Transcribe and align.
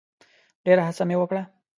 ډېره 0.65 0.81
هڅه 0.87 1.03
مي 1.09 1.15
وکړه. 1.19 1.43